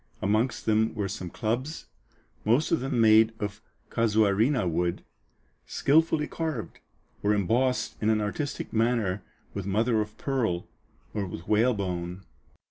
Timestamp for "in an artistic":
8.01-8.73